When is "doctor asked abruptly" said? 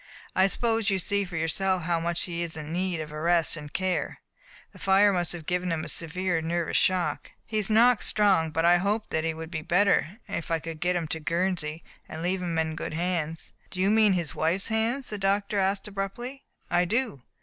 15.19-16.45